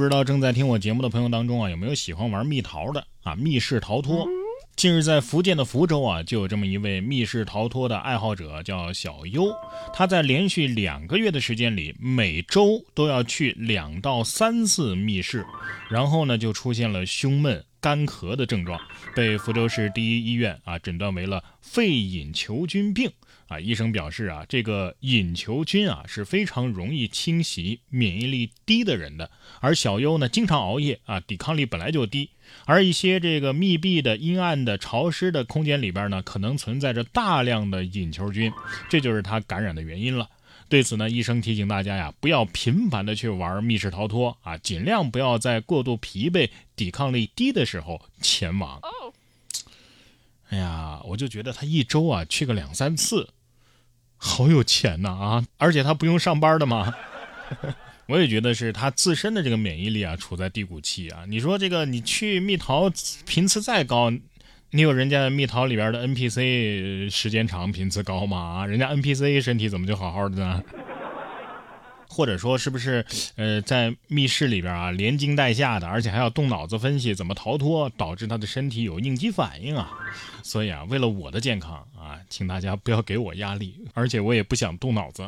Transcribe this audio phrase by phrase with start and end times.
[0.00, 3.34] 不知道正在听我节目的朋友当中啊，有没有喜欢玩密逃的啊？
[3.34, 4.26] 密室逃脱。
[4.74, 9.52] 近日在福建的福州啊，就有这么一位密室逃脱的爱好者，叫小优。
[9.92, 15.44] 他在连续两个月的时间里，每周都要去两到三次密室，
[15.90, 18.80] 然后呢，就出现了胸闷、干咳的症状，
[19.14, 23.12] 被福州市第一医院啊诊断为了肺隐球菌病。
[23.50, 29.28] 啊，医生表示啊，这个隐球菌啊是非常容易侵袭免疫力低的人的，
[29.58, 32.30] 而小优呢经常熬夜啊，抵抗力本来就低，
[32.64, 38.52] 而一些这个密闭的、阴暗的、潮湿的空间里边呢，可能存在着大量的隐球菌，
[38.88, 40.30] 这就是他感染的原因了。
[40.68, 48.80] 对此呢，医生提醒大家呀，不要频繁的去玩密室逃脱啊，尽量不要在过度疲惫、抵抗力低的时候前往。
[50.50, 53.28] 哎呀，我就觉得他一周啊去个两三次。
[54.22, 55.44] 好有钱呐啊！
[55.56, 56.94] 而且他不用上班的吗？
[58.06, 61.24] 我也觉得是他自身的这个免疫力啊处在低谷期啊。
[61.26, 62.90] 你说这个你去蜜桃
[63.26, 64.12] 频次再高，
[64.72, 68.38] 你有人家蜜桃里边的 NPC 时间长频次高吗？
[68.38, 70.62] 啊，人家 NPC 身体怎么就好好的呢？
[72.12, 79.92] 或者说是不是呃在密室里边啊连惊带吓的，而且还要动脑子分析怎么逃脱，导致他的身体有应激反应啊？
[80.42, 85.24] 所以啊，为了我的健康啊，请大家不要给我压力，而且我也不想动脑子。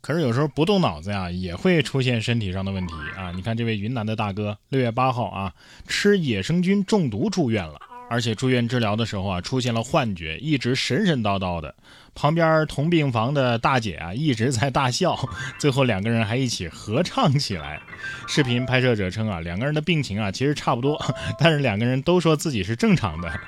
[0.00, 3.32] 可是有时候不动脑子呀，也会出现身体上的问题啊！
[3.32, 5.54] 你看这位云南的大哥，六月八号啊，
[5.86, 7.80] 吃野生菌中毒住院了。
[8.10, 11.74] 而且住院治疗的时候啊，出现了幻觉，一直神神叨叨的。
[12.14, 15.16] 旁边同病房的大姐啊，一直在大笑。
[15.58, 17.80] 最后两个人还一起合唱起来。
[18.26, 21.00] 视频拍摄者称啊，两个人的病情啊其实差不多，
[21.38, 23.40] 但是两个人都说自己是正常的。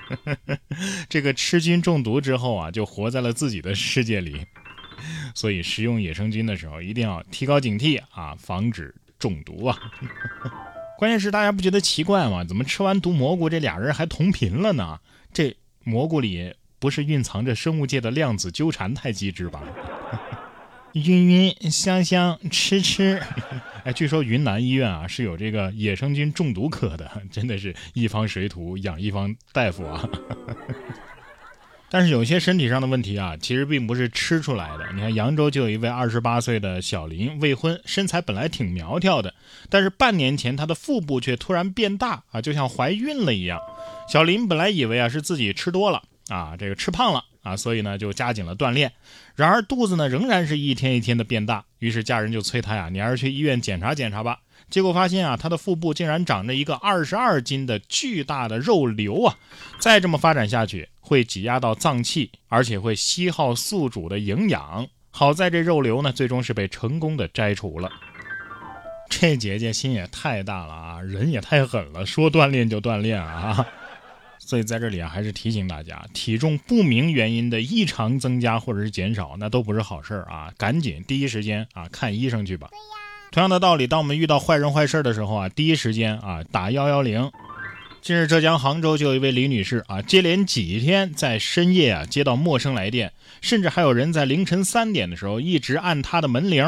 [1.09, 4.47] 这个吃菌中毒之后啊，就活在了自己的世界里。
[5.35, 9.77] 所以食用野生菌的时候，一定要提高警惕啊，防止中毒啊。
[11.01, 12.45] 关键是大家不觉得奇怪吗？
[12.45, 15.01] 怎么吃完毒蘑菇这俩人还同频了呢？
[15.33, 19.63] 这蘑菇里不是蕴藏着生物界的量子纠缠太机制吧？
[20.93, 23.19] 晕晕香香吃吃，
[23.83, 30.07] 哎，据说云南医院啊是有这个野生菌中毒科的，真的是一方水土养一方大夫啊。
[31.91, 34.93] 但是有些身体上的问题啊，其实并不是吃出来的。
[34.95, 39.35] 你看扬州就有一位二十八岁的小林，未婚，身材本来挺苗条的，
[39.69, 43.61] 但是半年前她的腹部却突然变大啊，就像怀孕了一样。
[44.09, 48.93] 小林本来以为啊是自己吃多了啊，这个吃胖了啊，所以呢就加紧了锻炼。
[49.35, 54.39] 然而肚子呢仍然是一天一天的变大，于是家人就催他呀，你还是去医院检查检查吧。
[54.71, 59.37] 结果发现啊，他的腹部竟然长着一个二十二斤的巨大的肉瘤啊！
[59.81, 64.87] 再这么发展下去，会挤压到脏器，而且会吸耗宿主的营养。
[65.11, 67.91] 好在这肉瘤呢，最终是被成功的摘除了。
[69.11, 73.67] 这姐姐心也太大了啊，人也太狠了，说锻炼就锻炼啊！
[74.39, 80.53] 所以在这里啊，还是提醒大家，体重不明原因的异常增加或者是减少，那都不是好事啊！
[80.57, 82.71] 赶紧第一时间啊，看医生去吧。
[83.31, 87.31] 同样的道理，当我们遇到坏人坏事的时候啊，第一时间啊打幺幺零。
[88.03, 96.65] 近日，浙江杭州就有一位李女士啊，接连几天在深夜啊接到陌生来电，甚至还有人在凌晨三点的时候一直按她的门铃。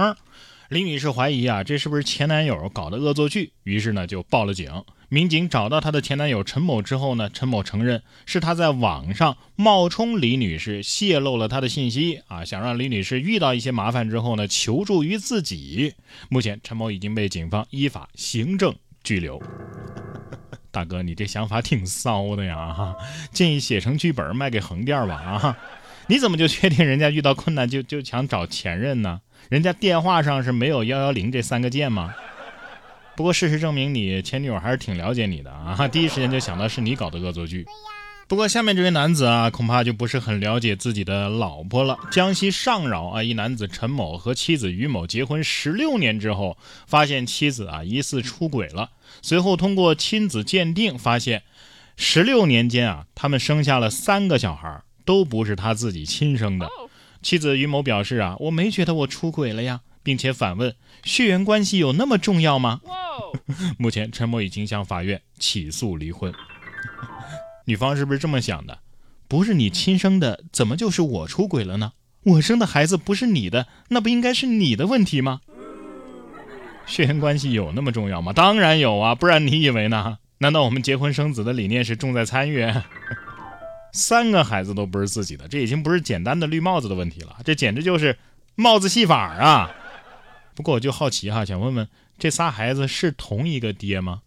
[0.68, 3.50] 李女士怀疑啊，这是不是前男友搞的恶作剧？
[3.64, 4.70] 于是呢就报了警。
[5.12, 15.92] 民警找到她的前男友陈某之后呢，陈某承认是他在网上冒充李女士，泄露了她的信息啊，想让李女士遇到一些麻烦之后呢，求助于自己。
[16.30, 18.74] 目前陈某已经被警方依法行政
[19.04, 19.38] 拘留。
[20.70, 22.72] 大哥，你这想法挺骚的呀！
[22.72, 22.96] 哈，
[23.30, 25.16] 建议写成剧本卖给横店吧！
[25.16, 25.58] 啊，
[26.06, 29.20] 你怎么就确定人家遇到困难就就想找前任呢？
[29.50, 32.14] 人家电话上是没有幺幺零这三个键吗？
[33.14, 35.86] 不过事实证明，你前女友还是挺了解你的啊！
[35.86, 37.66] 第一时间就想到是你搞的恶作剧。
[38.26, 41.98] 不过下面这位男子啊，恐怕就不是很了解自己的老婆了。
[42.10, 46.56] 江西上饶啊，一男子陈某和妻子于某结婚十六年之后，
[46.86, 48.90] 发现妻子啊疑似出轨了。
[49.20, 51.42] 随后通过亲子鉴定，发现
[51.98, 56.66] 十六年间啊，他们生下了三个小孩，都不是他自己亲生的。
[57.20, 59.82] 妻子于某表示啊，我没觉得我出轨了呀。
[60.02, 62.80] 并且反问：血缘关系有那么重要吗？
[63.78, 66.32] 目前陈某已经向法院起诉离婚。
[67.66, 68.78] 女方是不是这么想的？
[69.28, 71.92] 不是你亲生的，怎么就是我出轨了呢？
[72.24, 75.40] 我生的孩子不是你的，那不应该是你的问题吗？
[76.84, 78.32] 血缘关系有那么重要吗？
[78.32, 80.18] 当然有啊，不然你以为呢？
[80.38, 82.66] 难道我们结婚生子的理念是重在参与？
[83.92, 88.18] 三个孩子都不是自己的，这已经不是简单的绿帽子的问题了，这简直就是
[88.56, 89.70] 帽子戏法啊！
[90.54, 91.88] 不过我就好奇哈，想问问
[92.18, 94.22] 这仨孩子是同一个爹吗？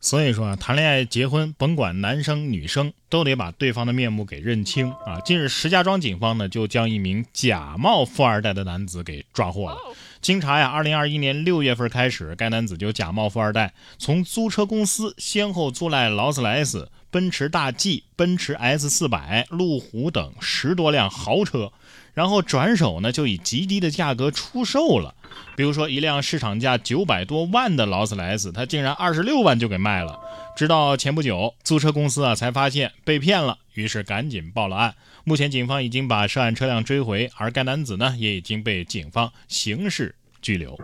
[0.00, 5.18] 所以说啊，谈恋爱、结婚，甭管男生女生，都得把对方的面目给认清啊。
[5.24, 9.76] 近日，石家庄警方呢就将一名假冒富二代的男子给抓获了。
[10.20, 21.72] 经查呀，二零二一年六月份开始，该男子就假冒富二代，从租车公司先后租来劳斯莱斯、奔驰大 G、奔驰 S 四百、路虎等十多辆豪车，
[22.12, 25.14] 然后转手呢就以极低的价格出售了。
[25.56, 30.18] 比如说，一辆市场价九百多万的劳斯莱斯，他竟然二十六万就给卖了。
[30.56, 34.94] 直到前不久，租车公司啊才发现被骗了，于是赶紧报了案。
[35.24, 40.78] 目前警方已经把涉案车辆追回，而该男子呢也已经被警方刑事拘留。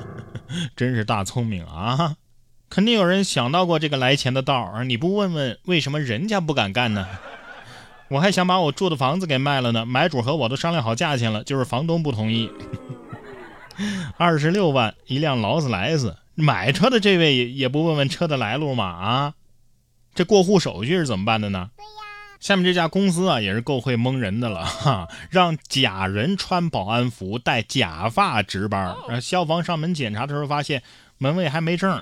[0.74, 2.16] 真是大聪明啊！
[2.70, 7.04] 肯定有人想到过这个来钱的道儿，你不问问为什么人家不敢干呢？
[8.06, 12.48] 我还想把我住的房子给卖了呢，买主和我都商量好价钱了，就是房东不同意。
[14.16, 18.84] 二十六万一辆劳斯莱斯，买车的这位也也不问问车的来路吗？
[18.84, 19.34] 啊，
[20.14, 21.70] 这过户手续是怎么办的呢？
[22.38, 30.84] 下面这家公司啊也是够会蒙人的了哈，让假人穿保安服、戴假发值班，消防上门检查的时候发现。
[31.22, 32.00] 门卫还没证。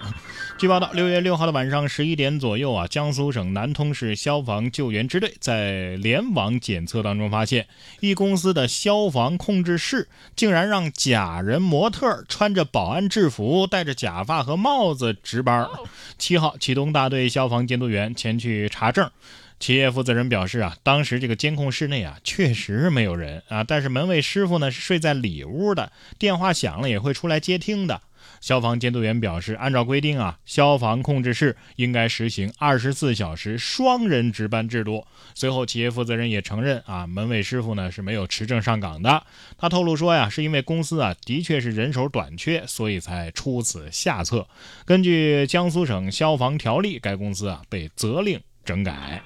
[0.58, 7.66] 据报道，六月六号的晚上十一点左右啊，江苏省南通市消防救援支队在联网检测当中发现，
[7.98, 15.68] 一公司的消防控制室竟然让假人模特穿着保安制服、戴着假发和帽子值班。
[16.16, 19.10] 七号启东大队消防监督员前去查证，
[19.58, 28.00] 企业负责人表示啊，当时这个监控室内啊确实没有人啊，但是门卫师傅呢是睡在里屋的，电话响了也会出来接听的。
[28.40, 35.04] 消防监督员表示，按照规定啊，消防控制室应该实行二十四小时双人值班制度。
[35.34, 39.24] 随后，企业负责人也承认啊，门卫师傅呢是没有持证上岗的。
[39.56, 44.46] 他透露说呀，是因为公司啊的确是人手短缺，所以才出此下策。
[44.84, 49.22] 根据江苏省消防条例，该公司啊被责令整改。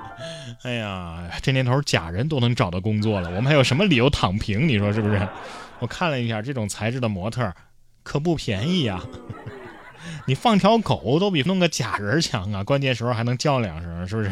[0.62, 4.68] 哎呀，这年头假人都能找到工作了，我们还有什么理由躺平？
[4.68, 5.26] 你说是不是？
[5.80, 7.52] 我看了一下这种材质的模特。
[8.04, 9.00] 可不便宜呀！
[10.26, 12.64] 你放条狗都比弄个假人强啊！
[12.64, 14.30] 关键时候还能叫两声，是不是？